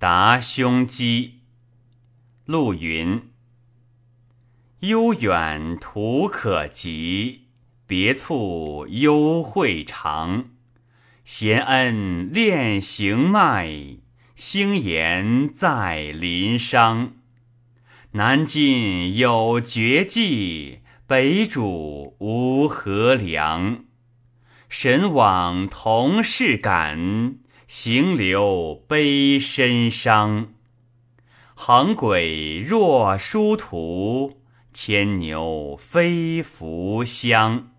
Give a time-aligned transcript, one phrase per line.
[0.00, 1.40] 答兄姬。
[2.46, 3.20] 陆云：
[4.78, 7.48] 悠远途可及，
[7.86, 10.52] 别处幽会长。
[11.26, 13.68] 贤恩恋行迈，
[14.34, 17.12] 兴言在临商。
[18.12, 23.84] 南晋有绝技，北主无何良。
[24.70, 27.34] 神往同事感，
[27.72, 30.54] 行流悲身伤。
[31.54, 34.40] 横轨若殊途，
[34.74, 37.69] 牵牛非福乡。